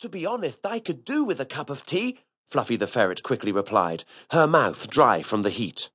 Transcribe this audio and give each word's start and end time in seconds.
To 0.00 0.08
be 0.08 0.24
honest, 0.24 0.64
I 0.64 0.78
could 0.78 1.04
do 1.04 1.24
with 1.24 1.40
a 1.40 1.44
cup 1.44 1.68
of 1.68 1.84
tea, 1.84 2.20
Fluffy 2.46 2.76
the 2.76 2.86
ferret 2.86 3.22
quickly 3.22 3.52
replied, 3.52 4.04
her 4.30 4.46
mouth 4.46 4.88
dry 4.88 5.20
from 5.20 5.42
the 5.42 5.50
heat. 5.50 5.90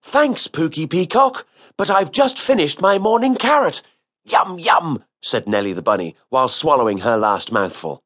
Thanks, 0.00 0.46
Pookie 0.46 0.88
Peacock, 0.88 1.44
but 1.76 1.90
I've 1.90 2.12
just 2.12 2.38
finished 2.38 2.80
my 2.80 2.96
morning 2.96 3.34
carrot. 3.34 3.82
Yum, 4.24 4.60
yum, 4.60 5.02
said 5.20 5.48
Nelly 5.48 5.72
the 5.72 5.82
bunny 5.82 6.14
while 6.28 6.48
swallowing 6.48 6.98
her 6.98 7.16
last 7.16 7.50
mouthful. 7.50 8.00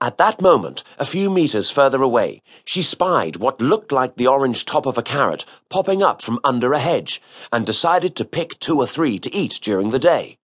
At 0.00 0.16
that 0.18 0.40
moment, 0.40 0.84
a 0.96 1.04
few 1.04 1.28
meters 1.28 1.68
further 1.68 2.00
away, 2.00 2.40
she 2.64 2.82
spied 2.82 3.34
what 3.34 3.60
looked 3.60 3.90
like 3.90 4.14
the 4.14 4.28
orange 4.28 4.64
top 4.64 4.86
of 4.86 4.96
a 4.96 5.02
carrot 5.02 5.44
popping 5.70 6.04
up 6.04 6.22
from 6.22 6.38
under 6.44 6.72
a 6.72 6.78
hedge 6.78 7.20
and 7.52 7.66
decided 7.66 8.14
to 8.14 8.24
pick 8.24 8.60
two 8.60 8.78
or 8.78 8.86
three 8.86 9.18
to 9.18 9.34
eat 9.34 9.58
during 9.60 9.90
the 9.90 9.98
day. 9.98 10.37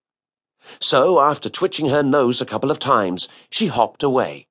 So, 0.79 1.19
after 1.19 1.49
twitching 1.49 1.89
her 1.89 2.03
nose 2.03 2.41
a 2.41 2.45
couple 2.45 2.71
of 2.71 2.79
times, 2.79 3.27
she 3.49 3.67
hopped 3.67 4.03
away. 4.03 4.47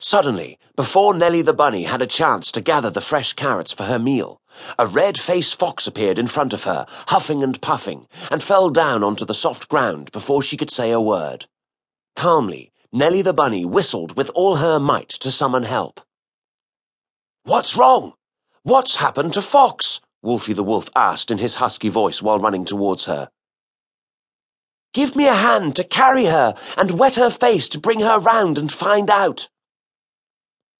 Suddenly, 0.00 0.58
before 0.76 1.12
Nelly 1.12 1.42
the 1.42 1.52
bunny 1.52 1.82
had 1.82 2.00
a 2.00 2.06
chance 2.06 2.52
to 2.52 2.60
gather 2.60 2.88
the 2.88 3.00
fresh 3.00 3.32
carrots 3.32 3.72
for 3.72 3.84
her 3.84 3.98
meal, 3.98 4.40
a 4.78 4.86
red-faced 4.86 5.58
fox 5.58 5.88
appeared 5.88 6.18
in 6.18 6.28
front 6.28 6.52
of 6.52 6.64
her, 6.64 6.86
huffing 7.08 7.42
and 7.42 7.60
puffing, 7.60 8.06
and 8.30 8.42
fell 8.42 8.70
down 8.70 9.02
onto 9.02 9.24
the 9.24 9.34
soft 9.34 9.68
ground 9.68 10.12
before 10.12 10.40
she 10.40 10.56
could 10.56 10.70
say 10.70 10.92
a 10.92 11.00
word. 11.00 11.46
Calmly, 12.14 12.72
Nelly 12.92 13.22
the 13.22 13.34
bunny 13.34 13.64
whistled 13.64 14.16
with 14.16 14.30
all 14.36 14.56
her 14.56 14.78
might 14.78 15.08
to 15.08 15.32
summon 15.32 15.64
help. 15.64 16.00
What's 17.42 17.76
wrong? 17.76 18.14
What's 18.62 18.96
happened 18.96 19.32
to 19.32 19.42
Fox? 19.42 20.00
Wolfie 20.22 20.52
the 20.52 20.62
wolf 20.62 20.88
asked 20.94 21.30
in 21.30 21.38
his 21.38 21.56
husky 21.56 21.88
voice 21.88 22.22
while 22.22 22.38
running 22.38 22.64
towards 22.64 23.06
her. 23.06 23.30
Give 24.92 25.14
me 25.14 25.26
a 25.26 25.34
hand 25.34 25.76
to 25.76 25.84
carry 25.84 26.26
her 26.26 26.54
and 26.76 26.98
wet 26.98 27.14
her 27.16 27.30
face 27.30 27.68
to 27.70 27.80
bring 27.80 28.00
her 28.00 28.18
round 28.18 28.58
and 28.58 28.72
find 28.72 29.10
out. 29.10 29.48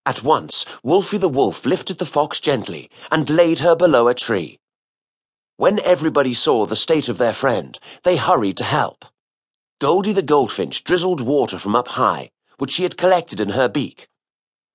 At 0.06 0.22
once, 0.22 0.64
Wolfie 0.82 1.18
the 1.18 1.28
wolf 1.28 1.66
lifted 1.66 1.98
the 1.98 2.06
fox 2.06 2.40
gently 2.40 2.90
and 3.10 3.28
laid 3.28 3.58
her 3.58 3.76
below 3.76 4.08
a 4.08 4.14
tree. 4.14 4.58
When 5.56 5.80
everybody 5.80 6.34
saw 6.34 6.66
the 6.66 6.76
state 6.76 7.08
of 7.08 7.18
their 7.18 7.34
friend, 7.34 7.78
they 8.04 8.16
hurried 8.16 8.56
to 8.58 8.64
help. 8.64 9.04
Goldie 9.80 10.12
the 10.12 10.22
goldfinch 10.22 10.84
drizzled 10.84 11.20
water 11.20 11.58
from 11.58 11.76
up 11.76 11.88
high, 11.88 12.30
which 12.58 12.72
she 12.72 12.84
had 12.84 12.96
collected 12.96 13.40
in 13.40 13.50
her 13.50 13.68
beak, 13.68 14.08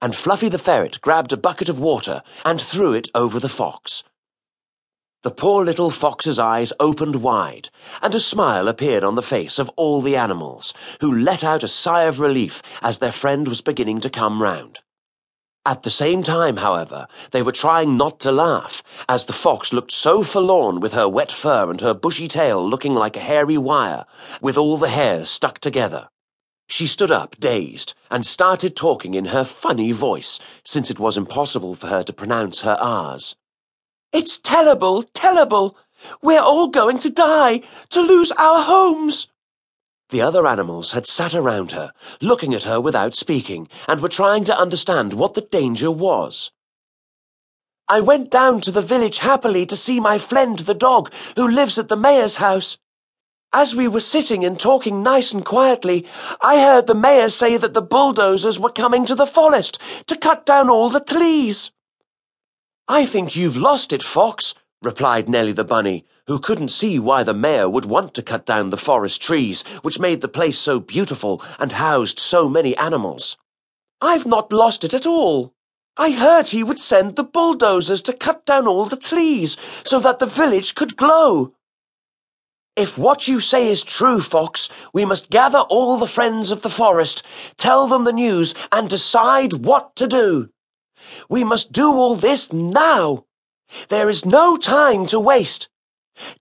and 0.03 0.13
Fluffy 0.13 0.49
the 0.49 0.59
ferret 0.59 0.99
grabbed 0.99 1.31
a 1.31 1.37
bucket 1.37 1.69
of 1.69 1.79
water 1.79 2.21
and 2.43 2.59
threw 2.59 2.93
it 2.93 3.07
over 3.15 3.39
the 3.39 3.47
fox. 3.47 4.03
The 5.23 5.31
poor 5.31 5.63
little 5.63 5.89
fox's 5.89 6.37
eyes 6.37 6.73
opened 6.81 7.15
wide, 7.15 7.69
and 8.01 8.13
a 8.13 8.19
smile 8.19 8.67
appeared 8.67 9.05
on 9.05 9.15
the 9.15 9.21
face 9.21 9.57
of 9.57 9.69
all 9.77 10.01
the 10.01 10.17
animals, 10.17 10.73
who 10.99 11.17
let 11.17 11.45
out 11.45 11.63
a 11.63 11.69
sigh 11.69 12.03
of 12.03 12.19
relief 12.19 12.61
as 12.81 12.97
their 12.97 13.13
friend 13.13 13.47
was 13.47 13.61
beginning 13.61 14.01
to 14.01 14.09
come 14.09 14.43
round. 14.43 14.81
At 15.65 15.83
the 15.83 15.91
same 15.91 16.23
time, 16.23 16.57
however, 16.57 17.07
they 17.31 17.41
were 17.41 17.53
trying 17.53 17.95
not 17.95 18.19
to 18.19 18.33
laugh, 18.33 18.83
as 19.07 19.23
the 19.23 19.31
fox 19.31 19.71
looked 19.71 19.93
so 19.93 20.23
forlorn 20.23 20.81
with 20.81 20.91
her 20.91 21.07
wet 21.07 21.31
fur 21.31 21.71
and 21.71 21.79
her 21.79 21.93
bushy 21.93 22.27
tail 22.27 22.69
looking 22.69 22.93
like 22.93 23.15
a 23.15 23.21
hairy 23.21 23.57
wire, 23.57 24.03
with 24.41 24.57
all 24.57 24.75
the 24.75 24.89
hairs 24.89 25.29
stuck 25.29 25.59
together. 25.59 26.09
She 26.67 26.85
stood 26.85 27.11
up, 27.11 27.37
dazed, 27.39 27.93
and 28.11 28.25
started 28.25 28.75
talking 28.75 29.13
in 29.13 29.27
her 29.27 29.45
funny 29.45 29.93
voice, 29.93 30.37
since 30.65 30.89
it 30.89 30.99
was 30.99 31.15
impossible 31.15 31.75
for 31.75 31.87
her 31.87 32.03
to 32.03 32.11
pronounce 32.11 32.59
her 32.63 32.75
R's. 32.77 33.37
It's 34.13 34.37
terrible, 34.37 35.01
terrible! 35.15 35.75
We're 36.21 36.39
all 36.39 36.67
going 36.67 36.99
to 36.99 37.09
die, 37.09 37.63
to 37.89 37.99
lose 37.99 38.31
our 38.33 38.61
homes! 38.61 39.27
The 40.09 40.21
other 40.21 40.45
animals 40.45 40.91
had 40.91 41.07
sat 41.07 41.33
around 41.33 41.71
her, 41.71 41.91
looking 42.21 42.53
at 42.53 42.65
her 42.65 42.79
without 42.79 43.15
speaking, 43.15 43.67
and 43.87 44.01
were 44.01 44.07
trying 44.07 44.43
to 44.43 44.55
understand 44.55 45.13
what 45.13 45.33
the 45.33 45.41
danger 45.41 45.89
was. 45.89 46.51
I 47.89 48.01
went 48.01 48.29
down 48.29 48.61
to 48.61 48.71
the 48.71 48.83
village 48.83 49.17
happily 49.17 49.65
to 49.65 49.75
see 49.75 49.99
my 49.99 50.19
friend 50.19 50.59
the 50.59 50.75
dog, 50.75 51.11
who 51.35 51.47
lives 51.47 51.79
at 51.79 51.87
the 51.87 51.97
mayor's 51.97 52.35
house. 52.35 52.77
As 53.51 53.75
we 53.75 53.87
were 53.87 53.99
sitting 53.99 54.45
and 54.45 54.59
talking 54.59 55.01
nice 55.01 55.33
and 55.33 55.43
quietly, 55.43 56.05
I 56.39 56.61
heard 56.61 56.85
the 56.85 56.93
mayor 56.93 57.29
say 57.29 57.57
that 57.57 57.73
the 57.73 57.81
bulldozers 57.81 58.59
were 58.59 58.69
coming 58.69 59.07
to 59.07 59.15
the 59.15 59.25
forest 59.25 59.79
to 60.05 60.15
cut 60.15 60.45
down 60.45 60.69
all 60.69 60.91
the 60.91 60.99
trees. 60.99 61.71
I 62.87 63.05
think 63.05 63.35
you've 63.35 63.55
lost 63.55 63.93
it, 63.93 64.03
Fox, 64.03 64.55
replied 64.81 65.29
Nelly 65.29 65.53
the 65.53 65.63
bunny, 65.63 66.05
who 66.27 66.37
couldn't 66.37 66.69
see 66.69 66.99
why 66.99 67.23
the 67.23 67.33
mayor 67.33 67.69
would 67.69 67.85
want 67.85 68.13
to 68.15 68.21
cut 68.21 68.45
down 68.45 68.69
the 68.69 68.77
forest 68.77 69.21
trees, 69.21 69.61
which 69.83 69.99
made 69.99 70.19
the 70.19 70.27
place 70.27 70.59
so 70.59 70.81
beautiful 70.81 71.41
and 71.59 71.71
housed 71.71 72.19
so 72.19 72.49
many 72.49 72.75
animals. 72.75 73.37
I've 74.01 74.25
not 74.25 74.51
lost 74.51 74.83
it 74.83 74.93
at 74.93 75.05
all. 75.05 75.53
I 75.95 76.11
heard 76.11 76.47
he 76.47 76.61
would 76.61 76.79
send 76.79 77.15
the 77.15 77.23
bulldozers 77.23 78.01
to 78.03 78.13
cut 78.13 78.45
down 78.45 78.67
all 78.67 78.85
the 78.85 78.97
trees 78.97 79.55
so 79.85 79.99
that 79.99 80.19
the 80.19 80.25
village 80.25 80.75
could 80.75 80.97
glow. 80.97 81.53
If 82.75 82.97
what 82.97 83.29
you 83.29 83.39
say 83.39 83.69
is 83.69 83.83
true, 83.83 84.19
Fox, 84.19 84.67
we 84.91 85.05
must 85.05 85.29
gather 85.29 85.59
all 85.59 85.97
the 85.97 86.07
friends 86.07 86.51
of 86.51 86.63
the 86.63 86.69
forest, 86.69 87.23
tell 87.55 87.87
them 87.87 88.03
the 88.03 88.11
news, 88.11 88.53
and 88.73 88.89
decide 88.89 89.65
what 89.65 89.95
to 89.95 90.07
do. 90.07 90.49
We 91.29 91.43
must 91.43 91.71
do 91.71 91.91
all 91.91 92.15
this 92.15 92.51
now. 92.51 93.25
There 93.89 94.09
is 94.09 94.25
no 94.25 94.57
time 94.57 95.07
to 95.07 95.19
waste. 95.19 95.69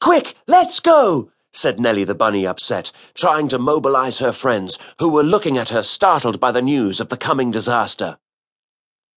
Quick, 0.00 0.34
let's 0.46 0.80
go, 0.80 1.30
said 1.52 1.80
Nelly 1.80 2.04
the 2.04 2.14
bunny 2.14 2.46
upset, 2.46 2.92
trying 3.14 3.48
to 3.48 3.58
mobilize 3.58 4.18
her 4.18 4.32
friends, 4.32 4.78
who 4.98 5.10
were 5.10 5.22
looking 5.22 5.58
at 5.58 5.70
her 5.70 5.82
startled 5.82 6.40
by 6.40 6.52
the 6.52 6.62
news 6.62 7.00
of 7.00 7.08
the 7.08 7.16
coming 7.16 7.50
disaster. 7.50 8.18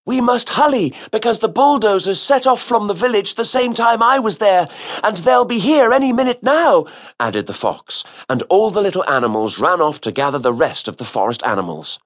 We 0.06 0.20
must 0.20 0.50
hurry, 0.50 0.92
because 1.10 1.40
the 1.40 1.48
bulldozers 1.48 2.20
set 2.20 2.46
off 2.46 2.62
from 2.62 2.86
the 2.86 2.94
village 2.94 3.34
the 3.34 3.44
same 3.44 3.74
time 3.74 4.02
I 4.02 4.18
was 4.20 4.38
there, 4.38 4.68
and 5.02 5.16
they'll 5.16 5.44
be 5.44 5.58
here 5.58 5.92
any 5.92 6.12
minute 6.12 6.42
now, 6.42 6.86
added 7.18 7.46
the 7.46 7.52
fox, 7.52 8.04
and 8.28 8.42
all 8.44 8.70
the 8.70 8.82
little 8.82 9.04
animals 9.08 9.58
ran 9.58 9.80
off 9.80 10.00
to 10.02 10.12
gather 10.12 10.38
the 10.38 10.52
rest 10.52 10.86
of 10.86 10.98
the 10.98 11.04
forest 11.04 11.42
animals. 11.44 11.98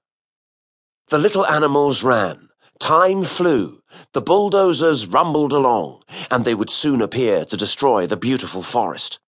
The 1.09 1.19
little 1.19 1.47
animals 1.47 2.03
ran. 2.03 2.50
Time 2.81 3.23
flew, 3.23 3.83
the 4.13 4.23
bulldozers 4.23 5.07
rumbled 5.07 5.53
along, 5.53 6.03
and 6.31 6.45
they 6.45 6.55
would 6.55 6.71
soon 6.71 7.01
appear 7.01 7.45
to 7.45 7.57
destroy 7.57 8.07
the 8.07 8.17
beautiful 8.17 8.63
forest. 8.63 9.21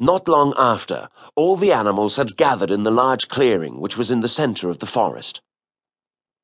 Not 0.00 0.26
long 0.26 0.54
after, 0.56 1.10
all 1.36 1.56
the 1.56 1.70
animals 1.70 2.16
had 2.16 2.36
gathered 2.36 2.70
in 2.70 2.82
the 2.82 2.90
large 2.90 3.28
clearing 3.28 3.78
which 3.78 3.96
was 3.96 4.10
in 4.10 4.20
the 4.20 4.28
center 4.28 4.70
of 4.70 4.78
the 4.78 4.86
forest. 4.86 5.42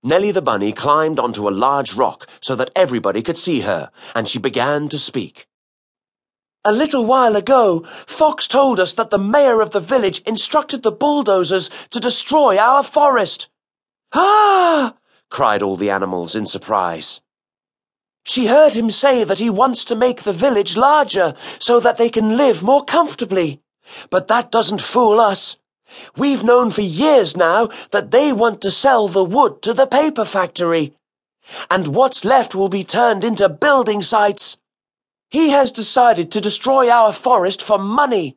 Nelly 0.03 0.31
the 0.31 0.43
bunny 0.43 0.73
climbed 0.73 1.19
onto 1.19 1.49
a 1.49 1.51
large 1.51 1.95
rock 1.95 2.29
so 2.41 2.55
that 2.55 2.71
everybody 2.77 3.23
could 3.23 3.39
see 3.39 3.63
her, 3.63 3.91
and 4.15 4.29
she 4.29 4.39
began 4.39 4.89
to 4.91 4.99
speak. 4.99 5.49
A 6.65 6.73
little 6.73 7.07
while 7.07 7.37
ago, 7.37 7.85
Fox 8.07 8.47
told 8.47 8.79
us 8.79 8.93
that 8.95 9.11
the 9.11 9.19
mayor 9.19 9.61
of 9.63 9.71
the 9.71 9.81
village 9.81 10.21
instructed 10.27 10.83
the 10.83 10.93
bulldozers 10.93 11.71
to 11.91 11.99
destroy 11.99 12.59
our 12.59 12.83
forest. 12.83 13.49
Ah! 14.13 14.95
cried 15.31 15.63
all 15.63 15.77
the 15.77 15.91
animals 15.91 16.35
in 16.35 16.47
surprise. 16.47 17.21
She 18.25 18.47
heard 18.47 18.75
him 18.75 18.91
say 18.91 19.25
that 19.25 19.39
he 19.39 19.51
wants 19.51 19.85
to 19.85 19.97
make 19.97 20.23
the 20.23 20.33
village 20.33 20.77
larger 20.77 21.35
so 21.59 21.81
that 21.81 21.97
they 21.97 22.11
can 22.11 22.37
live 22.37 22.63
more 22.63 22.85
comfortably. 22.85 23.61
But 24.11 24.29
that 24.29 24.51
doesn't 24.51 24.83
fool 24.83 25.21
us. 25.21 25.57
We've 26.17 26.45
known 26.45 26.71
for 26.71 26.83
years 26.83 27.37
now 27.37 27.71
that 27.91 28.11
they 28.11 28.33
want 28.33 28.61
to 28.61 28.71
sell 28.71 29.09
the 29.09 29.25
wood 29.25 29.63
to 29.63 29.73
the 29.73 29.87
paper 29.87 30.25
factory. 30.25 30.95
And 31.71 31.89
what's 31.89 32.25
left 32.25 32.55
will 32.55 32.69
be 32.69 32.85
turned 32.85 33.25
into 33.25 33.49
building 33.49 34.03
sites. 34.03 34.59
He 35.31 35.51
has 35.51 35.73
decided 35.73 36.31
to 36.33 36.41
destroy 36.41 36.91
our 36.91 37.13
forest 37.13 37.63
for 37.63 37.79
money. 37.79 38.37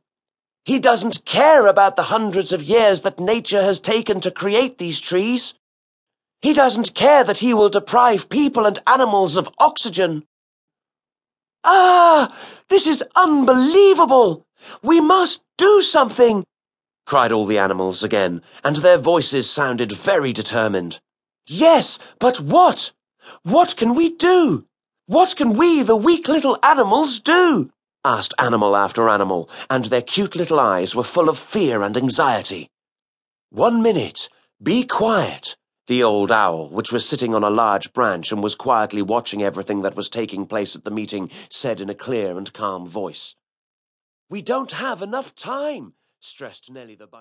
He 0.64 0.80
doesn't 0.80 1.26
care 1.26 1.68
about 1.68 1.96
the 1.96 2.04
hundreds 2.04 2.54
of 2.54 2.64
years 2.64 3.02
that 3.02 3.20
nature 3.20 3.62
has 3.62 3.80
taken 3.80 4.22
to 4.22 4.32
create 4.32 4.78
these 4.78 5.02
trees. 5.02 5.54
He 6.42 6.54
doesn't 6.54 6.96
care 6.96 7.24
that 7.24 7.38
he 7.38 7.54
will 7.54 7.70
deprive 7.70 8.30
people 8.30 8.66
and 8.66 8.80
animals 8.88 9.36
of 9.38 9.50
oxygen. 9.60 10.26
Ah, 11.64 12.36
this 12.70 12.88
is 12.88 13.04
unbelievable! 13.16 14.48
We 14.82 15.00
must 15.00 15.44
do 15.58 15.82
something! 15.82 16.44
cried 17.06 17.32
all 17.32 17.46
the 17.46 17.60
animals 17.60 18.04
again, 18.04 18.42
and 18.64 18.78
their 18.78 18.98
voices 18.98 19.50
sounded 19.50 19.92
very 19.92 20.34
determined. 20.34 21.00
Yes, 21.46 22.00
but 22.20 22.40
what? 22.40 22.92
What 23.44 23.76
can 23.76 23.94
we 23.96 24.10
do? 24.10 24.66
What 25.06 25.36
can 25.36 25.54
we, 25.54 25.84
the 25.84 25.96
weak 25.96 26.28
little 26.28 26.58
animals, 26.64 27.20
do? 27.20 27.70
asked 28.04 28.34
animal 28.40 28.76
after 28.76 29.10
animal, 29.10 29.50
and 29.70 29.86
their 29.86 30.02
cute 30.02 30.36
little 30.36 30.60
eyes 30.60 30.96
were 30.96 31.04
full 31.04 31.30
of 31.30 31.38
fear 31.38 31.84
and 31.84 31.96
anxiety. 31.98 32.70
One 33.50 33.82
minute. 33.82 34.30
Be 34.64 34.86
quiet. 34.86 35.56
The 35.88 36.04
old 36.04 36.32
owl, 36.32 36.70
which 36.70 36.92
was 36.92 37.08
sitting 37.08 37.34
on 37.34 37.44
a 37.44 37.50
large 37.50 37.92
branch 37.92 38.32
and 38.32 38.44
was 38.44 38.56
quietly 38.56 39.02
watching 39.02 39.42
everything 39.42 39.82
that 39.82 39.96
was 39.96 40.10
taking 40.10 40.46
place 40.46 40.76
at 40.76 40.84
the 40.84 40.92
meeting, 40.92 41.32
said 41.50 41.82
in 41.82 41.90
a 41.90 41.96
clear 41.96 42.38
and 42.38 42.52
calm 42.54 42.86
voice. 42.86 43.36
We 44.30 44.42
don't 44.42 44.72
have 44.74 45.02
enough 45.02 45.36
time, 45.36 45.94
stressed 46.20 46.72
Nelly 46.72 46.96
the 46.96 47.08
bunny. 47.08 47.20